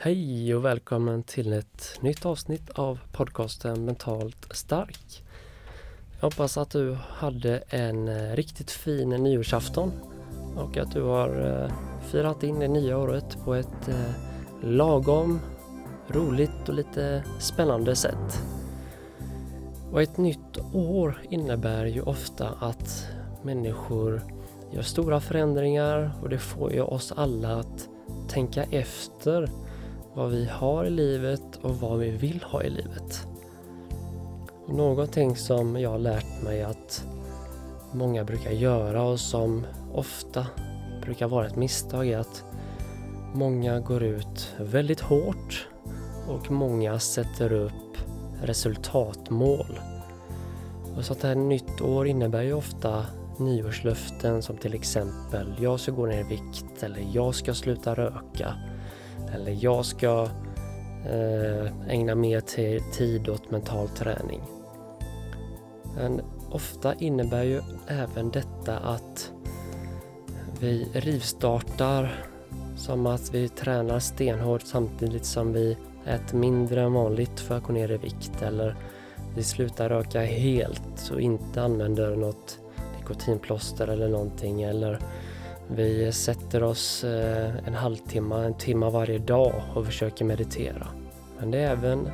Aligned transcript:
Hej 0.00 0.54
och 0.54 0.64
välkommen 0.64 1.22
till 1.22 1.52
ett 1.52 1.98
nytt 2.00 2.26
avsnitt 2.26 2.70
av 2.70 2.98
podcasten 3.12 3.84
Mentalt 3.84 4.46
stark. 4.50 5.22
Jag 6.20 6.22
hoppas 6.22 6.58
att 6.58 6.70
du 6.70 6.96
hade 7.08 7.62
en 7.68 8.08
eh, 8.08 8.36
riktigt 8.36 8.70
fin 8.70 9.08
nyårsafton 9.08 9.92
och 10.56 10.76
att 10.76 10.92
du 10.92 11.02
har 11.02 11.28
eh, 11.28 11.72
firat 12.10 12.42
in 12.42 12.58
det 12.58 12.68
nya 12.68 12.98
året 12.98 13.38
på 13.44 13.54
ett 13.54 13.88
eh, 13.88 14.10
lagom 14.62 15.40
roligt 16.08 16.68
och 16.68 16.74
lite 16.74 17.24
spännande 17.40 17.96
sätt. 17.96 18.42
Och 19.92 20.02
ett 20.02 20.16
nytt 20.16 20.58
år 20.72 21.22
innebär 21.30 21.86
ju 21.86 22.02
ofta 22.02 22.48
att 22.48 23.08
människor 23.42 24.22
gör 24.72 24.82
stora 24.82 25.20
förändringar 25.20 26.12
och 26.22 26.28
det 26.28 26.38
får 26.38 26.72
ju 26.72 26.80
oss 26.80 27.12
alla 27.16 27.56
att 27.56 27.88
tänka 28.28 28.62
efter 28.62 29.50
vad 30.18 30.30
vi 30.30 30.44
har 30.44 30.84
i 30.84 30.90
livet 30.90 31.56
och 31.62 31.76
vad 31.76 31.98
vi 31.98 32.10
vill 32.10 32.42
ha 32.42 32.62
i 32.62 32.70
livet. 32.70 33.26
Och 34.66 34.74
någonting 34.74 35.36
som 35.36 35.80
jag 35.80 35.90
har 35.90 35.98
lärt 35.98 36.42
mig 36.42 36.62
att 36.62 37.04
många 37.92 38.24
brukar 38.24 38.50
göra 38.50 39.02
och 39.02 39.20
som 39.20 39.66
ofta 39.94 40.46
brukar 41.02 41.28
vara 41.28 41.46
ett 41.46 41.56
misstag 41.56 42.08
är 42.08 42.18
att 42.18 42.44
många 43.34 43.80
går 43.80 44.02
ut 44.02 44.54
väldigt 44.60 45.00
hårt 45.00 45.68
och 46.28 46.50
många 46.50 46.98
sätter 46.98 47.52
upp 47.52 47.96
resultatmål. 48.42 49.80
Och 50.96 51.04
så 51.04 51.12
att 51.12 51.20
det 51.20 51.28
här 51.28 51.34
nytt 51.34 51.80
år 51.80 52.06
innebär 52.06 52.42
ju 52.42 52.52
ofta 52.52 53.06
nyårslöften 53.38 54.42
som 54.42 54.56
till 54.56 54.74
exempel 54.74 55.54
jag 55.60 55.80
ska 55.80 55.92
gå 55.92 56.06
ner 56.06 56.20
i 56.20 56.22
vikt 56.22 56.82
eller 56.82 57.06
jag 57.12 57.34
ska 57.34 57.54
sluta 57.54 57.94
röka 57.94 58.54
eller 59.34 59.56
jag 59.60 59.84
ska 59.84 60.28
eh, 61.06 61.88
ägna 61.88 62.14
mer 62.14 62.40
tid 62.92 63.28
åt 63.28 63.50
mental 63.50 63.88
träning. 63.88 64.40
Men 65.96 66.20
ofta 66.50 66.94
innebär 66.94 67.42
ju 67.42 67.60
även 67.86 68.30
detta 68.30 68.78
att 68.78 69.32
vi 70.60 70.88
rivstartar 70.92 72.24
som 72.76 73.06
att 73.06 73.34
vi 73.34 73.48
tränar 73.48 73.98
stenhårt 73.98 74.62
samtidigt 74.62 75.24
som 75.24 75.52
vi 75.52 75.76
äter 76.06 76.38
mindre 76.38 76.82
än 76.82 76.92
vanligt 76.92 77.40
för 77.40 77.56
att 77.56 77.62
gå 77.62 77.72
ner 77.72 77.90
i 77.90 77.96
vikt 77.96 78.42
eller 78.42 78.76
vi 79.34 79.42
slutar 79.42 79.88
röka 79.88 80.20
helt 80.20 81.10
och 81.12 81.20
inte 81.20 81.62
använder 81.62 82.16
något 82.16 82.58
nikotinplåster 82.98 83.88
eller 83.88 84.08
någonting 84.08 84.62
eller 84.62 84.98
vi 85.70 86.12
sätter 86.12 86.62
oss 86.62 87.04
eh, 87.04 87.56
en 87.66 87.74
halvtimme, 87.74 88.36
en 88.36 88.54
timme 88.54 88.90
varje 88.90 89.18
dag 89.18 89.62
och 89.74 89.86
försöker 89.86 90.24
meditera. 90.24 90.86
Men 91.38 91.50
det 91.50 91.58
är 91.58 91.72
även 91.72 92.10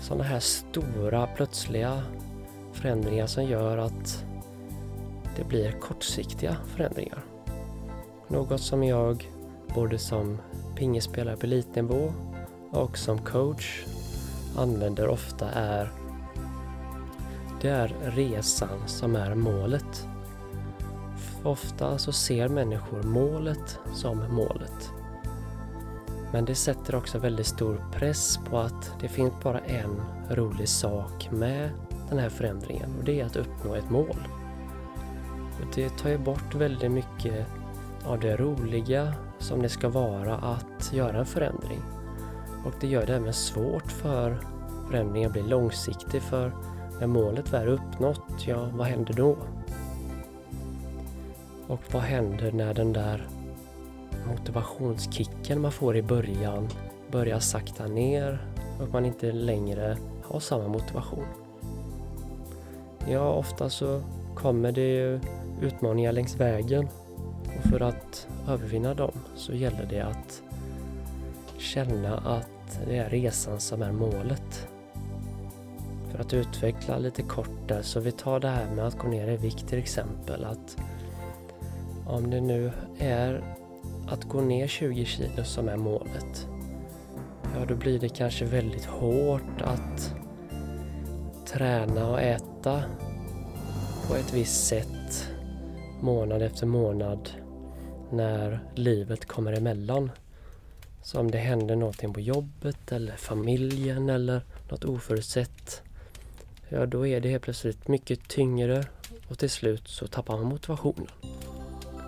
sådana 0.00 0.24
här 0.24 0.40
stora 0.40 1.26
plötsliga 1.26 2.02
förändringar 2.72 3.26
som 3.26 3.44
gör 3.44 3.78
att 3.78 4.24
det 5.36 5.44
blir 5.44 5.72
kortsiktiga 5.72 6.56
förändringar. 6.76 7.24
Något 8.28 8.60
som 8.60 8.84
jag 8.84 9.30
både 9.74 9.98
som 9.98 10.38
pingespelare 10.76 11.36
på 11.36 11.46
elitnivå 11.46 12.12
och 12.70 12.98
som 12.98 13.18
coach 13.18 13.84
använder 14.56 15.08
ofta 15.08 15.50
är 15.50 15.92
det 17.60 17.68
är 17.68 17.94
resan 18.02 18.88
som 18.88 19.16
är 19.16 19.34
målet. 19.34 20.06
Ofta 21.44 21.98
så 21.98 22.12
ser 22.12 22.48
människor 22.48 23.02
målet 23.02 23.78
som 23.94 24.34
målet. 24.34 24.92
Men 26.32 26.44
det 26.44 26.54
sätter 26.54 26.94
också 26.94 27.18
väldigt 27.18 27.46
stor 27.46 27.84
press 27.92 28.38
på 28.50 28.58
att 28.58 28.94
det 29.00 29.08
finns 29.08 29.32
bara 29.42 29.58
en 29.58 30.02
rolig 30.30 30.68
sak 30.68 31.28
med 31.32 31.70
den 32.08 32.18
här 32.18 32.28
förändringen 32.28 32.94
och 32.98 33.04
det 33.04 33.20
är 33.20 33.26
att 33.26 33.36
uppnå 33.36 33.74
ett 33.74 33.90
mål. 33.90 34.16
Och 35.60 35.74
det 35.74 35.88
tar 35.88 36.10
ju 36.10 36.18
bort 36.18 36.54
väldigt 36.54 36.90
mycket 36.90 37.46
av 38.04 38.20
det 38.20 38.36
roliga 38.36 39.14
som 39.38 39.62
det 39.62 39.68
ska 39.68 39.88
vara 39.88 40.36
att 40.36 40.92
göra 40.92 41.18
en 41.18 41.26
förändring. 41.26 41.82
Och 42.66 42.74
det 42.80 42.86
gör 42.86 43.06
det 43.06 43.16
även 43.16 43.32
svårt 43.32 43.92
för 43.92 44.40
förändringen 44.90 45.26
att 45.26 45.32
bli 45.32 45.42
långsiktig 45.42 46.22
för 46.22 46.52
när 47.00 47.06
målet 47.06 47.52
väl 47.52 47.62
är 47.62 47.66
uppnått, 47.66 48.46
ja 48.46 48.68
vad 48.72 48.86
händer 48.86 49.14
då? 49.14 49.36
Och 51.70 51.80
vad 51.92 52.02
händer 52.02 52.52
när 52.52 52.74
den 52.74 52.92
där 52.92 53.26
motivationskicken 54.28 55.60
man 55.60 55.72
får 55.72 55.96
i 55.96 56.02
början 56.02 56.68
börjar 57.10 57.38
sakta 57.38 57.86
ner 57.86 58.38
och 58.80 58.88
man 58.88 59.04
inte 59.04 59.32
längre 59.32 59.96
har 60.24 60.40
samma 60.40 60.68
motivation? 60.68 61.26
Ja, 63.08 63.32
ofta 63.32 63.70
så 63.70 64.02
kommer 64.34 64.72
det 64.72 64.94
ju 64.94 65.20
utmaningar 65.62 66.12
längs 66.12 66.36
vägen 66.36 66.88
och 67.58 67.70
för 67.70 67.80
att 67.80 68.28
övervinna 68.48 68.94
dem 68.94 69.12
så 69.36 69.54
gäller 69.54 69.86
det 69.90 70.00
att 70.00 70.42
känna 71.58 72.18
att 72.18 72.80
det 72.86 72.96
är 72.96 73.10
resan 73.10 73.60
som 73.60 73.82
är 73.82 73.92
målet. 73.92 74.68
För 76.10 76.18
att 76.18 76.34
utveckla 76.34 76.98
lite 76.98 77.22
kort 77.22 77.68
där, 77.68 77.82
så 77.82 78.00
vi 78.00 78.12
tar 78.12 78.40
det 78.40 78.48
här 78.48 78.70
med 78.74 78.86
att 78.86 78.98
gå 78.98 79.08
ner 79.08 79.28
i 79.28 79.36
vikt 79.36 79.68
till 79.68 79.78
exempel. 79.78 80.44
att 80.44 80.76
om 82.10 82.30
det 82.30 82.40
nu 82.40 82.72
är 82.98 83.56
att 84.08 84.24
gå 84.24 84.40
ner 84.40 84.66
20 84.66 85.04
kilo 85.04 85.44
som 85.44 85.68
är 85.68 85.76
målet, 85.76 86.48
ja 87.54 87.64
då 87.68 87.74
blir 87.74 87.98
det 87.98 88.08
kanske 88.08 88.44
väldigt 88.44 88.84
hårt 88.84 89.62
att 89.62 90.14
träna 91.46 92.10
och 92.10 92.20
äta 92.20 92.82
på 94.08 94.14
ett 94.14 94.34
visst 94.34 94.66
sätt 94.66 95.28
månad 96.00 96.42
efter 96.42 96.66
månad 96.66 97.30
när 98.10 98.60
livet 98.74 99.26
kommer 99.26 99.52
emellan. 99.52 100.10
Så 101.02 101.20
om 101.20 101.30
det 101.30 101.38
händer 101.38 101.76
någonting 101.76 102.12
på 102.12 102.20
jobbet 102.20 102.92
eller 102.92 103.16
familjen 103.16 104.10
eller 104.10 104.42
något 104.70 104.84
oförutsett, 104.84 105.82
ja 106.68 106.86
då 106.86 107.06
är 107.06 107.20
det 107.20 107.28
helt 107.28 107.42
plötsligt 107.42 107.88
mycket 107.88 108.28
tyngre 108.28 108.84
och 109.28 109.38
till 109.38 109.50
slut 109.50 109.88
så 109.88 110.06
tappar 110.06 110.36
man 110.36 110.46
motivationen. 110.46 111.08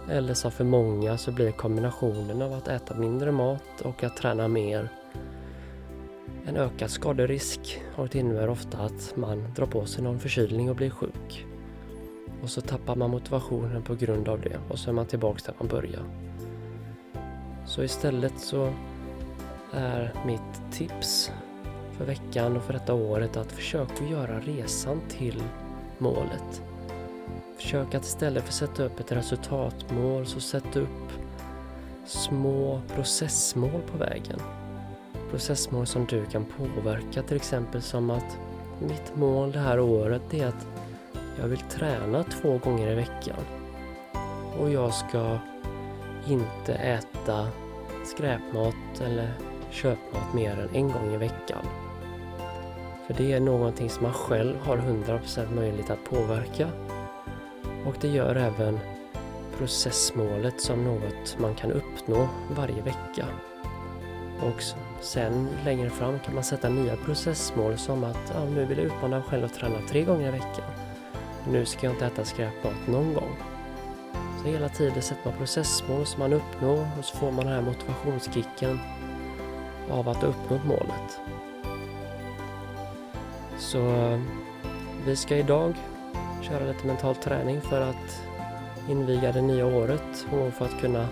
Eller 0.09 0.35
som 0.35 0.51
för 0.51 0.65
många 0.65 1.19
så 1.19 1.33
blir 1.33 1.51
kombinationen 1.51 2.43
av 2.43 2.53
att 2.53 2.69
äta 2.69 2.95
mindre 2.95 3.33
mat 3.33 3.81
och 3.83 4.05
att 4.05 4.17
träna 4.17 4.49
mer 4.49 4.89
en 6.47 6.57
ökad 6.57 6.91
skaderisk 6.91 7.81
och 7.97 8.09
det 8.09 8.19
innebär 8.19 8.49
ofta 8.49 8.79
att 8.79 9.17
man 9.17 9.53
drar 9.57 9.67
på 9.67 9.87
sig 9.87 10.05
någon 10.05 10.21
förkylning 10.21 10.71
och 10.71 10.77
blir 10.77 10.91
sjuk. 10.91 11.47
Och 12.43 12.51
så 12.51 12.61
tappar 12.61 12.97
man 12.97 13.11
motivationen 13.11 13.83
på 13.83 13.95
grund 13.95 14.29
av 14.29 14.41
det 14.41 14.59
och 14.69 14.79
så 14.79 14.91
är 14.91 14.95
man 14.95 15.07
tillbaks 15.07 15.43
där 15.43 15.55
man 15.59 15.69
började. 15.69 16.05
Så 17.67 17.83
istället 17.83 18.39
så 18.39 18.73
är 19.73 20.15
mitt 20.27 20.73
tips 20.73 21.33
för 21.93 22.05
veckan 22.05 22.57
och 22.57 22.63
för 22.63 22.73
detta 22.73 22.95
året 22.95 23.37
att 23.37 23.53
försöka 23.53 24.05
göra 24.05 24.41
resan 24.41 25.01
till 25.09 25.43
målet. 25.99 26.63
Försök 27.57 27.95
att 27.95 28.05
istället 28.05 28.43
för 28.43 28.49
att 28.49 28.55
sätta 28.55 28.85
upp 28.85 29.01
ett 29.01 29.13
resultatmål 29.13 30.27
så 30.27 30.41
sätt 30.41 30.77
upp 30.77 31.13
små 32.07 32.81
processmål 32.95 33.81
på 33.93 33.99
vägen. 33.99 34.41
Processmål 35.31 35.87
som 35.87 36.07
du 36.07 36.27
kan 36.27 36.45
påverka 36.45 37.23
till 37.23 37.37
exempel 37.37 37.83
som 37.83 38.11
att 38.11 38.39
mitt 38.81 39.17
mål 39.17 39.53
det 39.53 39.59
här 39.59 39.81
året 39.81 40.35
är 40.35 40.47
att 40.47 40.67
jag 41.41 41.49
vill 41.49 41.61
träna 41.61 42.25
två 42.25 42.59
gånger 42.59 42.91
i 42.91 42.95
veckan. 42.95 43.45
Och 44.59 44.71
jag 44.71 44.95
ska 44.95 45.39
inte 46.29 46.75
äta 46.75 47.49
skräpmat 48.05 49.01
eller 49.01 49.33
köpmat 49.71 50.35
mer 50.35 50.51
än 50.51 50.77
en 50.77 50.93
gång 50.93 51.15
i 51.15 51.17
veckan. 51.17 51.65
För 53.07 53.15
det 53.15 53.33
är 53.33 53.41
någonting 53.41 53.91
som 53.91 54.03
man 54.03 54.13
själv 54.13 54.57
har 54.61 54.77
100% 54.77 55.55
möjlighet 55.55 55.91
att 55.91 56.05
påverka. 56.05 56.69
Och 57.87 57.95
det 58.01 58.09
gör 58.09 58.37
även 58.37 58.79
processmålet 59.59 60.61
som 60.61 60.85
något 60.85 61.39
man 61.39 61.55
kan 61.55 61.73
uppnå 61.73 62.29
varje 62.51 62.83
vecka. 62.83 63.27
Och 64.41 64.63
sen 65.01 65.49
längre 65.65 65.91
fram 65.91 66.19
kan 66.19 66.35
man 66.35 66.45
sätta 66.45 66.69
nya 66.69 66.97
processmål 66.97 67.79
som 67.79 68.05
att 68.05 68.33
ja, 68.35 68.45
nu 68.45 68.65
vill 68.65 68.79
jag 68.79 68.87
utmana 68.87 69.19
mig 69.19 69.29
själv 69.29 69.45
att 69.45 69.55
träna 69.55 69.79
tre 69.89 70.05
gånger 70.05 70.29
i 70.29 70.31
veckan. 70.31 70.71
Nu 71.49 71.65
ska 71.65 71.87
jag 71.87 71.95
inte 71.95 72.07
äta 72.07 72.25
skräpmat 72.25 72.87
någon 72.87 73.15
gång. 73.15 73.37
Så 74.43 74.49
hela 74.49 74.69
tiden 74.69 75.03
sätter 75.03 75.31
man 75.31 75.39
processmål 75.39 76.07
som 76.07 76.21
man 76.21 76.33
uppnår 76.33 76.89
och 76.99 77.05
så 77.05 77.17
får 77.17 77.31
man 77.31 77.45
den 77.45 77.55
här 77.55 77.63
motivationskicken 77.63 78.81
av 79.91 80.09
att 80.09 80.17
ha 80.17 80.29
uppnått 80.29 80.65
målet. 80.65 81.21
Så 83.59 84.19
vi 85.07 85.17
ska 85.17 85.37
idag 85.37 85.75
köra 86.43 86.65
lite 86.65 86.87
mental 86.87 87.15
träning 87.15 87.61
för 87.61 87.81
att 87.81 88.23
inviga 88.89 89.33
det 89.33 89.43
nya 89.43 89.67
året 89.67 90.27
och 90.33 90.55
för 90.55 90.65
att 90.65 90.81
kunna 90.81 91.09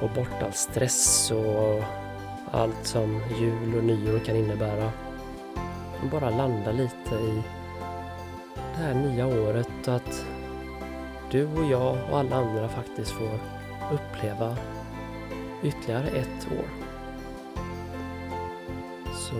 få 0.00 0.08
bort 0.08 0.42
all 0.42 0.52
stress 0.52 1.30
och 1.30 1.82
allt 2.50 2.86
som 2.86 3.20
jul 3.40 3.74
och 3.76 3.84
nyår 3.84 4.18
kan 4.18 4.36
innebära. 4.36 4.90
Och 6.02 6.10
bara 6.10 6.30
landa 6.30 6.72
lite 6.72 7.14
i 7.14 7.42
det 8.54 8.82
här 8.82 8.94
nya 8.94 9.26
året 9.26 9.88
och 9.88 9.94
att 9.94 10.26
du 11.30 11.46
och 11.46 11.64
jag 11.70 11.98
och 12.10 12.18
alla 12.18 12.36
andra 12.36 12.68
faktiskt 12.68 13.10
får 13.10 13.38
uppleva 13.92 14.56
ytterligare 15.62 16.06
ett 16.06 16.48
år. 16.58 16.66
Så 19.14 19.36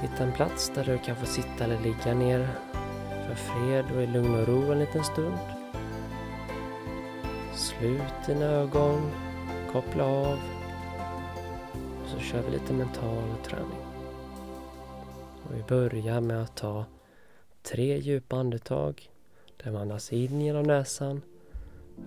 hitta 0.00 0.24
en 0.24 0.32
plats 0.32 0.72
där 0.74 0.84
du 0.84 0.98
kan 0.98 1.16
få 1.16 1.26
sitta 1.26 1.64
eller 1.64 1.78
ligga 1.78 2.14
ner 2.14 2.48
för 3.34 3.52
fred 3.52 3.84
och 3.96 4.02
i 4.02 4.06
lugn 4.06 4.34
och 4.34 4.48
ro 4.48 4.72
en 4.72 4.78
liten 4.78 5.04
stund. 5.04 5.36
Slut 7.54 8.26
dina 8.26 8.44
ögon, 8.44 9.10
koppla 9.72 10.04
av 10.04 10.38
och 12.02 12.08
så 12.08 12.18
kör 12.18 12.42
vi 12.42 12.50
lite 12.50 12.72
mental 12.72 13.34
träning. 13.44 13.78
Och 15.42 15.56
vi 15.56 15.62
börjar 15.68 16.20
med 16.20 16.42
att 16.42 16.56
ta 16.56 16.84
tre 17.62 17.98
djupa 17.98 18.36
andetag 18.36 19.10
där 19.64 19.72
man 19.72 19.82
andas 19.82 20.12
in 20.12 20.40
genom 20.40 20.62
näsan 20.62 21.22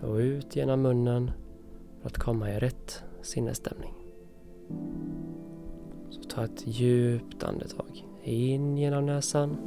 och 0.02 0.16
ut 0.16 0.56
genom 0.56 0.82
munnen 0.82 1.32
för 2.02 2.08
att 2.08 2.18
komma 2.18 2.52
i 2.52 2.60
rätt 2.60 3.04
sinnesstämning. 3.22 3.94
Så 6.10 6.24
ta 6.24 6.44
ett 6.44 6.68
djupt 6.68 7.44
andetag 7.44 8.06
in 8.24 8.78
genom 8.78 9.06
näsan 9.06 9.58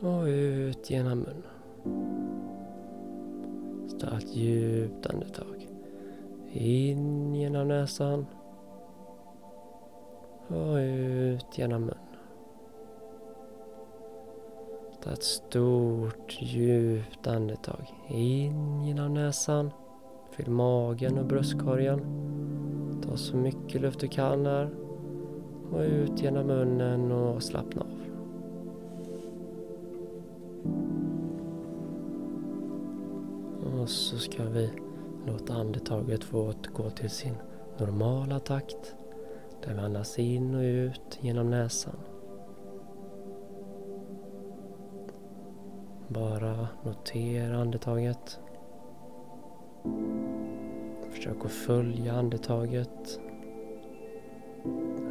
och 0.00 0.24
ut 0.24 0.90
genom 0.90 1.18
munnen. 1.18 1.42
Ta 4.00 4.16
ett 4.16 4.36
djupt 4.36 5.06
andetag 5.06 5.68
in 6.52 7.34
genom 7.34 7.68
näsan 7.68 8.26
och 10.48 10.76
ut 10.76 11.58
genom 11.58 11.80
munnen. 11.80 11.98
Ta 15.02 15.10
ett 15.10 15.22
stort 15.22 16.38
djupt 16.40 17.26
andetag 17.26 17.94
in 18.08 18.84
genom 18.84 19.14
näsan. 19.14 19.70
Fyll 20.30 20.50
magen 20.50 21.18
och 21.18 21.26
bröstkorgen. 21.26 22.00
Ta 23.02 23.16
så 23.16 23.36
mycket 23.36 23.80
luft 23.80 24.00
du 24.00 24.08
kan 24.08 24.46
här. 24.46 24.70
Och 25.72 25.80
ut 25.80 26.22
genom 26.22 26.46
munnen 26.46 27.12
och 27.12 27.42
slappna 27.42 27.82
av. 27.82 27.99
Och 33.80 33.88
så 33.88 34.18
ska 34.18 34.44
vi 34.44 34.70
låta 35.26 35.54
andetaget 35.54 36.24
få 36.24 36.48
återgå 36.48 36.90
till 36.90 37.10
sin 37.10 37.34
normala 37.78 38.40
takt. 38.40 38.94
Där 39.62 39.74
vi 39.74 39.80
andas 39.80 40.18
in 40.18 40.54
och 40.54 40.62
ut 40.62 41.18
genom 41.20 41.50
näsan. 41.50 41.96
Bara 46.08 46.68
notera 46.84 47.56
andetaget. 47.56 48.40
Försök 51.10 51.44
att 51.44 51.50
följa 51.50 52.12
andetaget. 52.12 53.20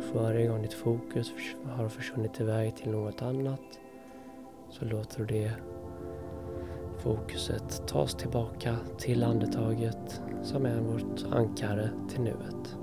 För 0.02 0.20
varje 0.20 0.48
gång 0.48 0.62
ditt 0.62 0.74
fokus 0.74 1.32
har 1.66 1.90
försvunnit 1.90 2.40
iväg 2.40 2.76
till 2.76 2.92
något 2.92 3.22
annat 3.22 3.80
så 4.70 4.86
låter 4.86 5.20
du 5.20 5.26
det 5.26 5.54
fokuset 7.00 7.88
tas 7.88 8.16
tillbaka 8.16 8.76
till 8.98 9.24
andetaget 9.24 10.22
som 10.44 10.66
är 10.66 10.80
vårt 10.80 11.26
ankare 11.32 11.90
till 12.10 12.22
nuet. 12.22 12.79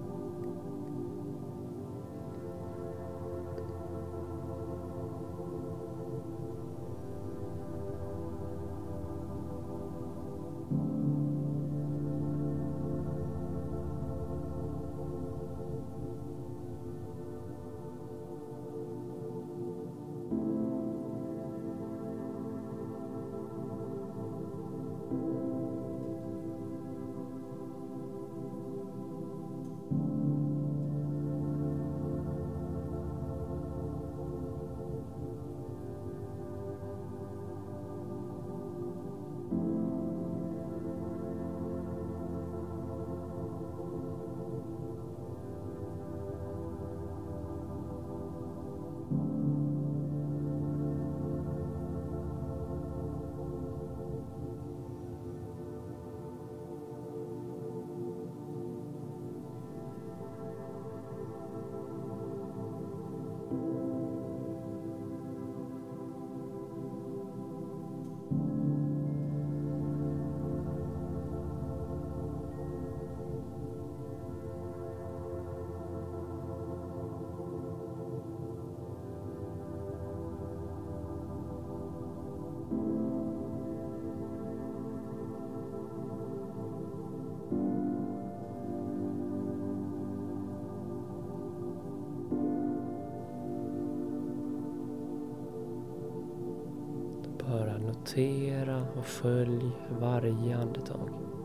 Notera 98.17 98.87
och 98.99 99.07
följ 99.07 99.71
varje 100.01 100.57
andetag. 100.57 101.11
Andetag 101.11 101.36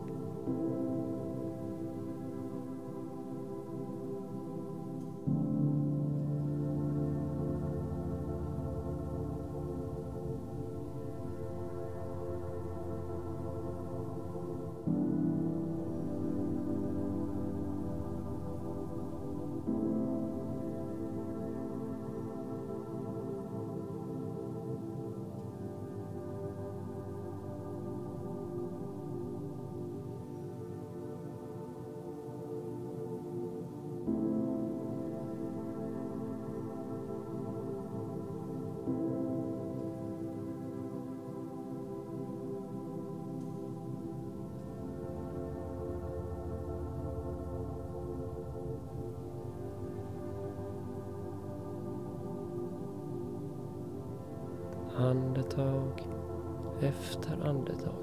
tar 57.22 57.38
andetag. 57.48 57.98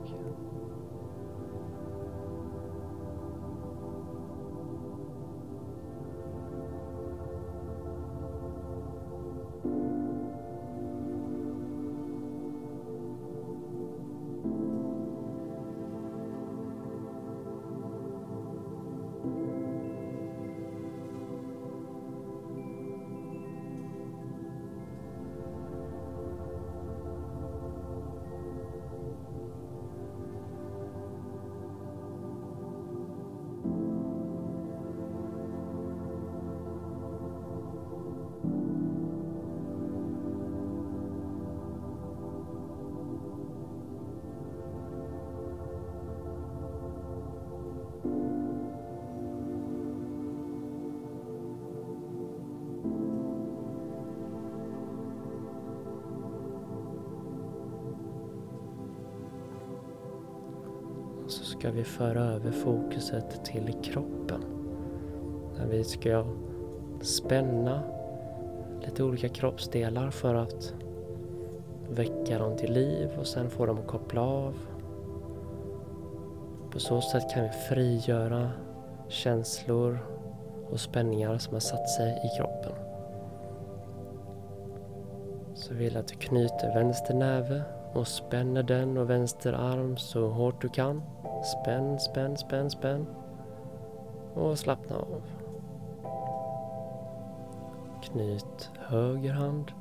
Ska 61.60 61.72
vi 61.72 61.84
föra 61.84 62.24
över 62.24 62.52
fokuset 62.52 63.46
till 63.46 63.74
kroppen. 63.84 64.44
Där 65.58 65.66
vi 65.66 65.84
ska 65.84 66.26
spänna 67.02 67.84
lite 68.86 69.04
olika 69.04 69.30
kroppsdelar 69.30 70.10
för 70.12 70.36
att 70.36 70.74
väcka 71.90 72.40
dem 72.40 72.58
till 72.58 72.74
liv 72.74 73.10
och 73.20 73.28
sen 73.28 73.50
få 73.50 73.66
dem 73.66 73.78
att 73.78 73.88
koppla 73.88 74.22
av. 74.22 74.54
På 76.72 76.80
så 76.80 77.02
sätt 77.02 77.34
kan 77.34 77.44
vi 77.44 77.50
frigöra 77.50 78.52
känslor 79.08 80.00
och 80.70 80.80
spänningar 80.80 81.38
som 81.38 81.54
har 81.54 81.60
satt 81.60 81.90
sig 81.90 82.22
i 82.26 82.38
kroppen. 82.38 82.74
Så 85.54 85.74
vill 85.74 85.98
att 85.98 86.08
du 86.08 86.16
knyter 86.16 86.74
vänster 86.74 87.14
näve 87.14 87.62
och 87.94 88.08
spänner 88.08 88.64
den 88.64 88.98
och 88.98 89.10
vänster 89.10 89.54
arm 89.54 89.98
så 89.98 90.28
hårt 90.28 90.62
du 90.62 90.70
kan. 90.70 91.02
Spänn, 91.44 92.00
spänn, 92.00 92.38
spänn, 92.38 92.70
spänn. 92.70 93.06
Och 94.34 94.60
slappna 94.60 94.96
av. 94.96 95.22
Knyt 98.02 98.72
höger 98.78 99.34
hand. 99.34 99.72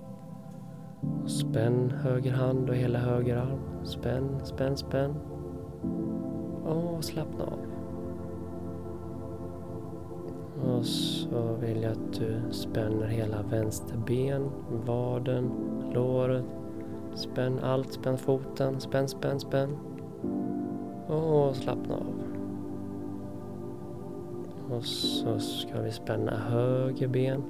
Och 1.23 1.31
spänn 1.31 1.91
höger 1.91 2.33
hand 2.33 2.71
och 2.71 2.77
hela 2.77 2.99
höger 2.99 3.37
arm. 3.37 3.85
Spänn, 3.85 4.41
spänn, 4.45 4.77
spänn. 4.77 5.15
Och 6.65 7.05
slappna 7.05 7.45
av. 7.45 7.59
Och 10.65 10.85
så 10.87 11.55
vill 11.61 11.83
jag 11.83 11.93
att 11.93 12.13
du 12.13 12.43
spänner 12.51 13.07
hela 13.07 13.43
vänster 13.43 13.97
ben, 13.97 14.51
vaden, 14.87 15.51
låret. 15.95 16.45
Spänn 17.15 17.59
allt, 17.59 17.93
spänn 17.93 18.19
foten, 18.19 18.81
spänn, 18.81 19.09
spänn, 19.09 19.41
spänn. 19.41 19.77
Och 21.09 21.57
slappna 21.57 21.95
av. 21.95 22.23
Och 24.71 24.85
så 24.85 25.39
ska 25.39 25.81
vi 25.81 25.93
spänna 25.93 26.37
höger 26.37 27.09
ben, 27.09 27.43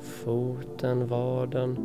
foten, 0.00 1.06
vaden, 1.06 1.78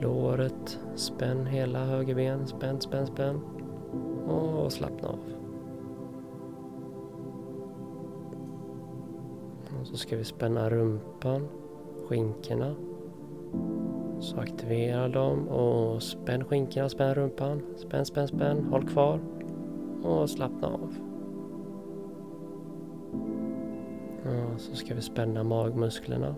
låret. 0.00 0.80
Spänn 0.94 1.46
hela 1.46 1.84
höger 1.84 2.14
ben, 2.14 2.46
spänn, 2.46 2.80
spänn, 2.80 3.06
spänn. 3.06 3.40
Och 4.28 4.72
slappna 4.72 5.08
av. 5.08 5.18
Och 9.80 9.86
så 9.86 9.96
ska 9.96 10.16
vi 10.16 10.24
spänna 10.24 10.70
rumpan, 10.70 11.48
skinkorna. 12.08 12.74
Så 14.20 14.36
aktivera 14.36 15.08
dem 15.08 15.48
och 15.48 16.02
spänn 16.02 16.44
skinkorna, 16.44 16.88
spänn 16.88 17.14
rumpan. 17.14 17.62
Spänn, 17.76 18.04
spänn, 18.04 18.28
spänn. 18.28 18.64
Håll 18.70 18.88
kvar 18.88 19.20
och 20.02 20.30
slappna 20.30 20.68
av. 20.68 20.98
Och 24.54 24.60
så 24.60 24.74
ska 24.74 24.94
vi 24.94 25.00
spänna 25.00 25.42
magmusklerna 25.42 26.34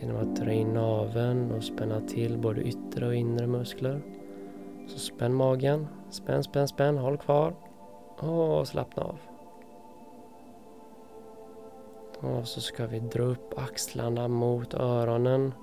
genom 0.00 0.16
att 0.16 0.36
dra 0.36 0.52
in 0.52 0.74
naveln 0.74 1.50
och 1.50 1.64
spänna 1.64 2.00
till 2.00 2.38
både 2.38 2.60
yttre 2.62 3.06
och 3.06 3.14
inre 3.14 3.46
muskler. 3.46 4.02
Så 4.88 4.98
spänn 4.98 5.34
magen, 5.34 5.86
spänn, 6.10 6.44
spänn, 6.44 6.68
spänn, 6.68 6.98
håll 6.98 7.16
kvar 7.16 7.54
och 8.18 8.68
slappna 8.68 9.02
av. 9.02 9.18
Och 12.20 12.48
så 12.48 12.60
ska 12.60 12.86
vi 12.86 13.00
dra 13.00 13.22
upp 13.22 13.58
axlarna 13.58 14.28
mot 14.28 14.74
öronen 14.74 15.54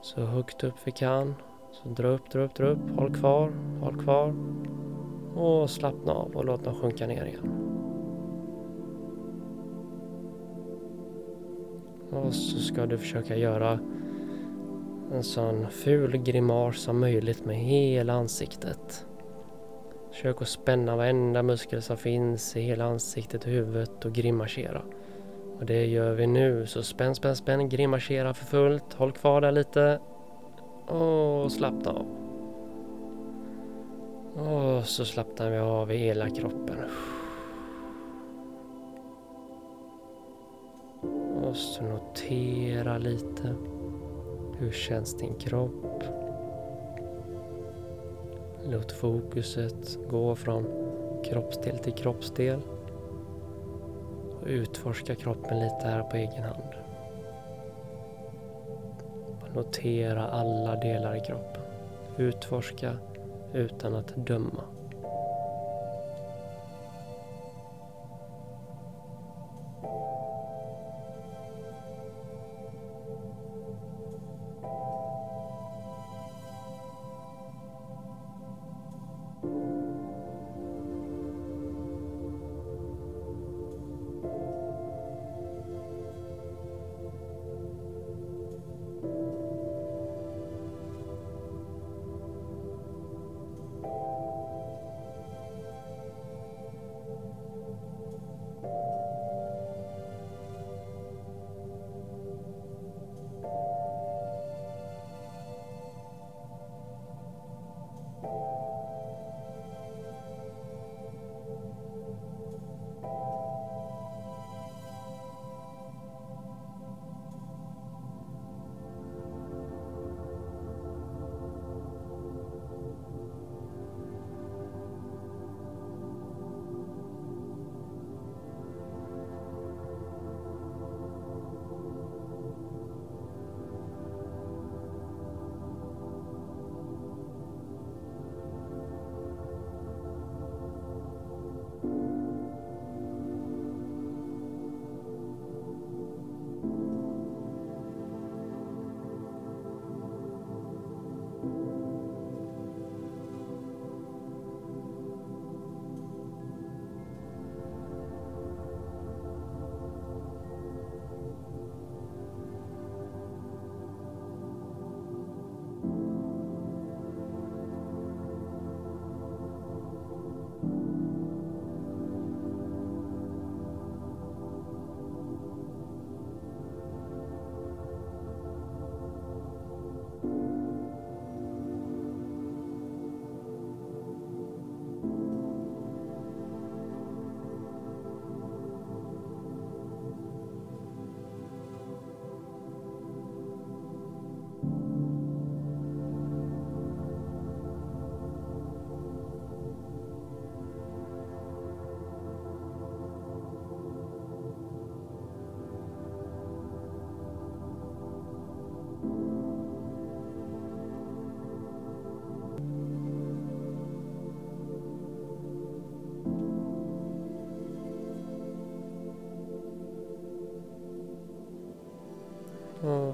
så 0.00 0.20
högt 0.20 0.64
upp 0.64 0.74
vi 0.84 0.92
kan. 0.92 1.34
Så 1.72 1.88
dra 1.88 2.08
upp, 2.08 2.30
dra 2.30 2.40
upp, 2.40 2.54
dra 2.54 2.66
upp, 2.66 2.96
håll 2.96 3.14
kvar, 3.14 3.52
håll 3.80 4.02
kvar 4.02 4.34
och 5.34 5.70
slappna 5.70 6.12
av 6.12 6.36
och 6.36 6.44
låt 6.44 6.64
dem 6.64 6.74
sjunka 6.74 7.06
ner 7.06 7.24
igen. 7.24 7.68
Och 12.10 12.34
så 12.34 12.58
ska 12.58 12.86
du 12.86 12.98
försöka 12.98 13.36
göra 13.36 13.78
en 15.12 15.22
sån 15.22 15.70
ful 15.70 16.16
grimas 16.16 16.76
som 16.76 17.00
möjligt 17.00 17.44
med 17.44 17.56
hela 17.56 18.12
ansiktet. 18.12 19.06
Försök 20.10 20.42
att 20.42 20.48
spänna 20.48 20.96
varenda 20.96 21.42
muskel 21.42 21.82
som 21.82 21.96
finns 21.96 22.56
i 22.56 22.60
hela 22.60 22.84
ansiktet 22.84 23.44
och 23.44 23.50
huvudet 23.50 24.04
och 24.04 24.12
grimasera. 24.12 24.82
Och 25.58 25.66
det 25.66 25.86
gör 25.86 26.14
vi 26.14 26.26
nu. 26.26 26.66
Så 26.66 26.82
spänn, 26.82 27.14
spänn, 27.14 27.36
spänn, 27.36 27.68
grimasera 27.68 28.34
för 28.34 28.44
fullt. 28.44 28.94
Håll 28.94 29.12
kvar 29.12 29.40
där 29.40 29.52
lite. 29.52 30.00
Och 30.86 31.52
slappna 31.52 31.90
av. 31.90 32.27
Och 34.38 34.84
så 34.84 35.04
slappnar 35.04 35.50
vi 35.50 35.58
av 35.58 35.92
i 35.92 35.96
hela 35.96 36.30
kroppen. 36.30 36.76
Och 41.42 41.56
så 41.56 41.82
notera 41.82 42.98
lite. 42.98 43.54
Hur 44.58 44.72
känns 44.72 45.16
din 45.16 45.34
kropp? 45.34 46.04
Låt 48.70 48.92
fokuset 48.92 49.98
gå 50.10 50.36
från 50.36 50.66
kroppsdel 51.24 51.78
till 51.78 51.92
kroppsdel. 51.92 52.60
Och 54.40 54.46
utforska 54.46 55.14
kroppen 55.14 55.58
lite 55.60 55.86
här 55.86 56.02
på 56.02 56.16
egen 56.16 56.42
hand. 56.42 56.72
Notera 59.54 60.28
alla 60.28 60.76
delar 60.76 61.16
i 61.16 61.20
kroppen. 61.20 61.62
Utforska 62.16 62.96
utan 63.54 63.94
att 63.94 64.16
döma. 64.16 64.77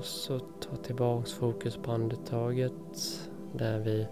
Så 0.05 0.39
ta 0.39 0.77
tillbaks 0.77 1.33
fokus 1.33 1.77
på 1.77 1.93
andetaget 1.93 2.73
där 3.53 3.79
vi 3.79 4.07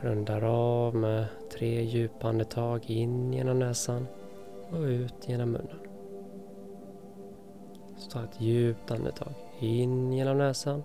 rundar 0.00 0.42
av 0.42 0.94
med 0.94 1.26
tre 1.52 1.82
djupa 1.82 2.28
andetag 2.28 2.90
in 2.90 3.32
genom 3.32 3.58
näsan 3.58 4.06
och 4.70 4.80
ut 4.80 5.28
genom 5.28 5.50
munnen. 5.50 5.78
Så 7.96 8.10
ta 8.10 8.24
ett 8.24 8.40
djupt 8.40 8.90
andetag 8.90 9.34
in 9.60 10.12
genom 10.12 10.38
näsan 10.38 10.82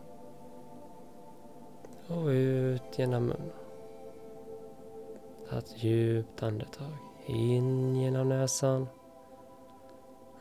och 2.07 2.27
ut 2.27 2.99
genom 2.99 3.23
munnen. 3.23 3.51
Ta 5.49 5.57
ett 5.57 5.83
djupt 5.83 6.43
andetag 6.43 6.97
in 7.25 7.95
genom 7.95 8.29
näsan 8.29 8.87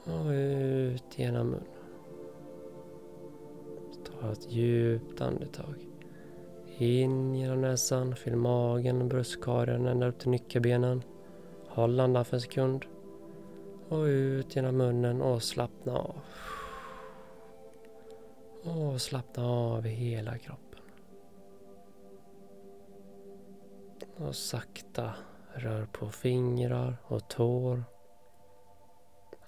och 0.04 0.30
ut 0.30 1.18
genom 1.18 1.46
munnen. 1.46 1.75
Ta 4.20 4.32
ett 4.32 4.52
djupt 4.52 5.20
andetag. 5.20 5.74
In 6.78 7.34
genom 7.34 7.60
näsan, 7.60 8.16
fyll 8.16 8.36
magen 8.36 9.02
och 9.02 9.08
bröstkorgen 9.08 9.86
ända 9.86 10.06
upp 10.06 10.18
till 10.18 10.30
nyckelbenen. 10.30 11.02
Håll 11.68 12.00
andan 12.00 12.24
för 12.24 12.36
en 12.36 12.40
sekund. 12.40 12.84
Och 13.88 14.02
ut 14.02 14.56
genom 14.56 14.76
munnen 14.76 15.22
och 15.22 15.42
slappna 15.42 15.98
av. 15.98 16.16
Och 18.62 19.00
slappna 19.00 19.46
av 19.46 19.86
i 19.86 19.90
hela 19.90 20.38
kroppen. 20.38 20.80
Och 24.16 24.34
sakta 24.34 25.14
rör 25.54 25.86
på 25.86 26.10
fingrar 26.10 26.96
och 27.02 27.28
tår. 27.28 27.84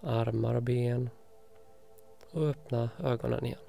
Armar 0.00 0.54
och 0.54 0.62
ben. 0.62 1.10
Och 2.30 2.42
öppna 2.42 2.90
ögonen 2.98 3.44
igen. 3.44 3.67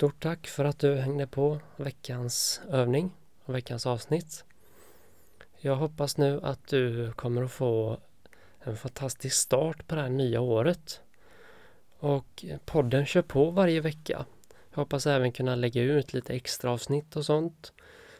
Stort 0.00 0.22
tack 0.22 0.46
för 0.46 0.64
att 0.64 0.78
du 0.78 0.94
hängde 0.94 1.26
på 1.26 1.60
veckans 1.76 2.60
övning 2.70 3.10
och 3.44 3.54
veckans 3.54 3.86
avsnitt. 3.86 4.44
Jag 5.58 5.76
hoppas 5.76 6.16
nu 6.16 6.40
att 6.42 6.68
du 6.68 7.12
kommer 7.12 7.42
att 7.42 7.50
få 7.50 7.98
en 8.60 8.76
fantastisk 8.76 9.36
start 9.36 9.86
på 9.86 9.94
det 9.94 10.00
här 10.00 10.08
nya 10.08 10.40
året. 10.40 11.00
Och 11.98 12.44
podden 12.64 13.06
kör 13.06 13.22
på 13.22 13.50
varje 13.50 13.80
vecka. 13.80 14.26
Jag 14.70 14.76
hoppas 14.76 15.06
även 15.06 15.32
kunna 15.32 15.54
lägga 15.54 15.82
ut 15.82 16.12
lite 16.12 16.32
extra 16.32 16.70
avsnitt 16.70 17.16
och 17.16 17.24
sånt. 17.24 17.72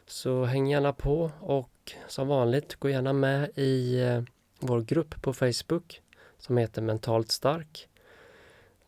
Så 0.07 0.45
häng 0.45 0.67
gärna 0.67 0.93
på 0.93 1.31
och 1.41 1.93
som 2.09 2.29
vanligt 2.29 2.75
gå 2.75 2.89
gärna 2.89 3.13
med 3.13 3.59
i 3.59 4.01
eh, 4.01 4.23
vår 4.59 4.81
grupp 4.81 5.23
på 5.23 5.33
Facebook 5.33 6.03
som 6.39 6.57
heter 6.57 6.83
Mentalt 6.83 7.31
Stark 7.31 7.89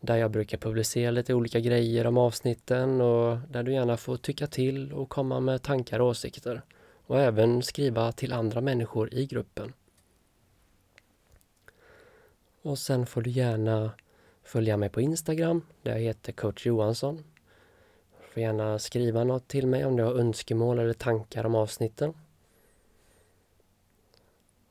där 0.03 0.15
jag 0.15 0.31
brukar 0.31 0.57
publicera 0.57 1.11
lite 1.11 1.33
olika 1.33 1.59
grejer 1.59 2.07
om 2.07 2.17
avsnitten 2.17 3.01
och 3.01 3.37
där 3.49 3.63
du 3.63 3.73
gärna 3.73 3.97
får 3.97 4.17
tycka 4.17 4.47
till 4.47 4.93
och 4.93 5.09
komma 5.09 5.39
med 5.39 5.61
tankar 5.61 5.99
och 5.99 6.07
åsikter. 6.07 6.61
Och 7.05 7.19
även 7.19 7.63
skriva 7.63 8.11
till 8.11 8.33
andra 8.33 8.61
människor 8.61 9.13
i 9.13 9.25
gruppen. 9.25 9.73
Och 12.61 12.79
sen 12.79 13.05
får 13.05 13.21
du 13.21 13.29
gärna 13.29 13.91
följa 14.43 14.77
mig 14.77 14.89
på 14.89 15.01
Instagram 15.01 15.61
där 15.81 15.91
jag 15.91 15.99
heter 15.99 16.31
coach 16.31 16.65
Johansson. 16.65 17.23
Du 18.21 18.33
får 18.33 18.43
gärna 18.43 18.79
skriva 18.79 19.23
något 19.23 19.47
till 19.47 19.67
mig 19.67 19.85
om 19.85 19.95
du 19.95 20.03
har 20.03 20.13
önskemål 20.13 20.79
eller 20.79 20.93
tankar 20.93 21.45
om 21.45 21.55
avsnitten. 21.55 22.13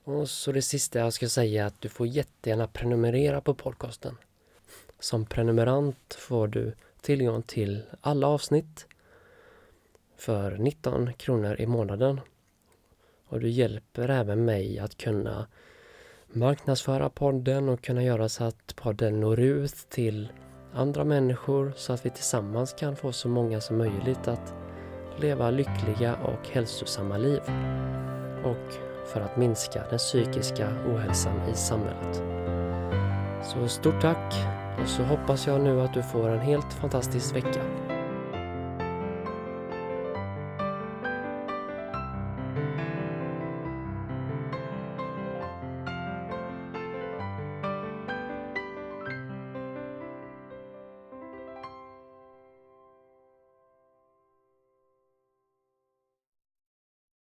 Och 0.05 0.29
så 0.29 0.53
det 0.53 0.63
sista 0.63 0.99
jag 0.99 1.13
ska 1.13 1.29
säga 1.29 1.63
är 1.63 1.67
att 1.67 1.81
du 1.81 1.89
får 1.89 2.07
jättegärna 2.07 2.67
prenumerera 2.67 3.41
på 3.41 3.55
podcasten. 3.55 4.17
Som 5.03 5.25
prenumerant 5.25 6.15
får 6.15 6.49
du 6.49 6.73
tillgång 7.01 7.43
till 7.43 7.83
alla 8.01 8.27
avsnitt 8.27 8.87
för 10.17 10.51
19 10.59 11.13
kronor 11.13 11.57
i 11.59 11.67
månaden. 11.67 12.21
Och 13.27 13.41
du 13.41 13.49
hjälper 13.49 14.09
även 14.09 14.45
mig 14.45 14.79
att 14.79 14.97
kunna 14.97 15.47
marknadsföra 16.27 17.11
podden 17.11 17.69
och 17.69 17.83
kunna 17.83 18.03
göra 18.03 18.29
så 18.29 18.45
att 18.45 18.77
podden 18.77 19.21
når 19.21 19.41
ut 19.41 19.75
till 19.89 20.33
andra 20.73 21.05
människor 21.05 21.73
så 21.77 21.93
att 21.93 22.07
vi 22.07 22.11
tillsammans 22.11 22.73
kan 22.73 22.97
få 22.97 23.13
så 23.13 23.29
många 23.29 23.61
som 23.61 23.79
möjligt 23.79 24.29
att 24.29 24.55
leva 25.19 25.51
lyckliga 25.51 26.17
och 26.17 26.49
hälsosamma 26.49 27.17
liv. 27.17 27.41
Och 28.45 28.73
för 29.07 29.21
att 29.21 29.37
minska 29.37 29.85
den 29.91 29.99
psykiska 29.99 30.69
ohälsan 30.87 31.49
i 31.53 31.55
samhället. 31.55 32.23
Så 33.45 33.69
stort 33.69 34.01
tack 34.01 34.62
och 34.83 34.89
så 34.89 35.03
hoppas 35.03 35.47
jag 35.47 35.61
nu 35.61 35.81
att 35.81 35.95
du 35.95 36.03
får 36.03 36.29
en 36.29 36.41
helt 36.41 36.73
fantastisk 36.73 37.35
vecka. 37.35 37.61